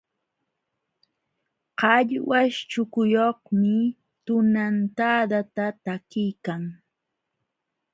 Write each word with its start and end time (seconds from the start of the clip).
Qallwaśh 1.79 2.57
chukuyuqmi 2.71 3.73
tunantadata 4.25 5.65
takiykan. 5.85 6.63